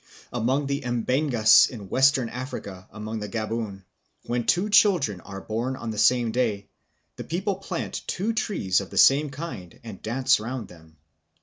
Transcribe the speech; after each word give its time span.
Among 0.33 0.65
the 0.65 0.81
M'Bengas 0.81 1.69
in 1.69 1.87
Western 1.87 2.27
Africa, 2.29 2.87
about 2.91 3.19
the 3.19 3.27
Gaboon, 3.27 3.85
when 4.25 4.47
two 4.47 4.71
children 4.71 5.21
are 5.21 5.41
born 5.41 5.75
on 5.75 5.91
the 5.91 5.99
same 5.99 6.31
day, 6.31 6.69
the 7.17 7.23
people 7.23 7.57
plant 7.57 8.01
two 8.07 8.33
trees 8.33 8.81
of 8.81 8.89
the 8.89 8.97
same 8.97 9.29
kind 9.29 9.79
and 9.83 10.01
dance 10.01 10.39
round 10.39 10.69
them. 10.69 10.97